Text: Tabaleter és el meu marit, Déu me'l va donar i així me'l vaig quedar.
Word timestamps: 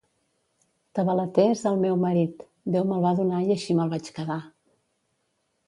Tabaleter 0.99 1.45
és 1.49 1.61
el 1.71 1.77
meu 1.83 1.99
marit, 2.05 2.43
Déu 2.77 2.89
me'l 2.93 3.05
va 3.05 3.13
donar 3.21 3.43
i 3.51 3.55
així 3.57 3.77
me'l 3.81 3.93
vaig 3.95 4.11
quedar. 4.19 4.39